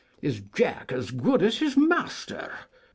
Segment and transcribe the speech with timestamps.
[0.19, 2.51] Is Jack as good as his master?